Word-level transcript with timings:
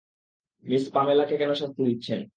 Miss 0.63 0.83
পামেলাকে 0.93 1.35
কেন 1.37 1.51
শাস্তি 1.53 1.81
দিচ্ছেন? 1.89 2.21